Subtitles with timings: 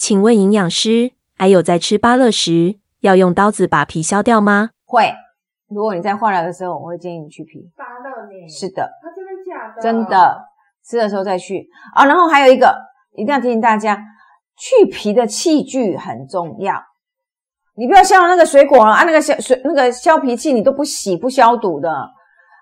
[0.00, 4.70] 请问营养师，还有在吃芭乐时要用刀子把皮削掉吗？
[4.86, 5.12] 会，
[5.68, 7.70] 如果你在化疗的时候，我会建议你去皮。
[7.76, 8.48] 芭乐呢？
[8.48, 9.82] 是的，它真的假的？
[9.82, 10.42] 真的，
[10.88, 12.06] 吃的时候再去啊。
[12.06, 12.74] 然后还有一个，
[13.12, 14.02] 一定要提醒大家，
[14.56, 16.82] 去皮的器具很重要。
[17.76, 21.92] 你不要削那个水果啊，那个削水那个削皮器，你都不洗不消毒的，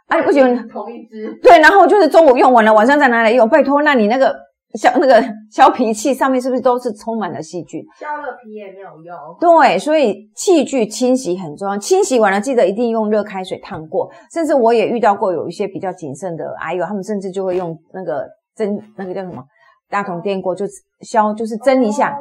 [0.09, 1.39] 啊，你不喜欢同一只。
[1.41, 3.48] 对，然后就是中午用完了，晚上再拿来用。
[3.48, 4.36] 拜托，那你那个
[4.74, 7.82] 削那个削皮器上面是不是都是充满了细菌？
[7.98, 9.16] 削了皮也没有用。
[9.40, 11.78] 对，所以器具清洗很重要。
[11.78, 14.10] 清洗完了，记得一定用热开水烫过。
[14.32, 19.42] 甚至我也遇到过有一些比较谨慎的阿姨，他们甚至就会用那个蒸那个叫什么
[19.88, 20.66] 大桶电锅，就
[21.00, 22.18] 削就是蒸一下。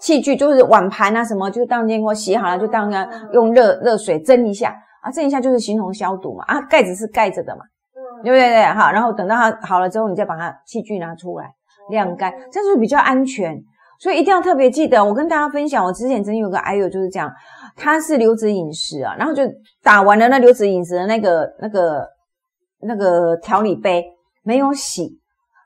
[0.00, 7.62] 器具就是碗盘啊，什么就当电锅洗好了，就当那用热热水蒸一下啊，蒸一下就是形同消毒嘛啊，盖子是盖着的嘛，
[8.22, 8.64] 对不对对？
[8.64, 11.52] 好，然后等到它好了之后，你再把它器具拿出来
[11.88, 13.58] 晾干，这样是比较安全，
[13.98, 15.04] 所以一定要特别记得。
[15.04, 17.32] 我跟大家分享，我之前曾经有个癌友就是这样，
[17.76, 19.42] 他是流质饮食啊，然后就
[19.82, 22.06] 打完了那流质饮食的那个那个
[22.82, 24.04] 那个调理杯
[24.42, 25.18] 没有洗，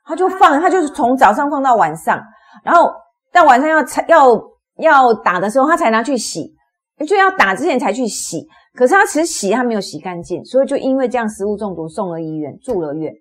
[0.05, 2.23] 他就放，他就是从早上放到晚上，
[2.63, 2.91] 然后。
[3.35, 4.41] 到晚上要才要
[4.77, 6.55] 要打的时候，他才拿去洗，
[7.05, 8.47] 就要打之前才去洗。
[8.77, 13.13] 可是他其实洗，他没有洗干净，所以就因为这样食物中毒送了医院，住了院。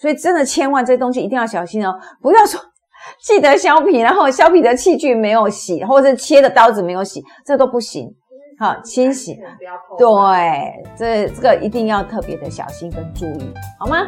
[0.00, 2.58] 所以真的千万这东西一定要小心哦，不要说
[3.22, 8.08] 记得削皮，然后削皮的器具没有洗，或者是切的刀子没有洗，这都不行。
[8.58, 9.38] 好，清洗，
[9.96, 10.06] 对，
[10.94, 14.06] 这这个一定要特别的小心跟注意，好吗？